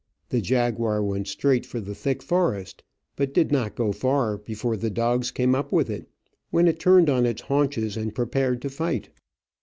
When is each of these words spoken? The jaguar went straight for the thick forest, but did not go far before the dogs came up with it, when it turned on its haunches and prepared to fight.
The 0.29 0.41
jaguar 0.41 1.03
went 1.03 1.27
straight 1.27 1.63
for 1.63 1.79
the 1.79 1.93
thick 1.93 2.23
forest, 2.23 2.81
but 3.15 3.35
did 3.35 3.51
not 3.51 3.75
go 3.75 3.91
far 3.91 4.35
before 4.39 4.75
the 4.75 4.89
dogs 4.89 5.29
came 5.29 5.53
up 5.53 5.71
with 5.71 5.91
it, 5.91 6.09
when 6.49 6.67
it 6.67 6.79
turned 6.79 7.07
on 7.07 7.27
its 7.27 7.43
haunches 7.43 7.95
and 7.97 8.15
prepared 8.15 8.63
to 8.63 8.69
fight. 8.71 9.09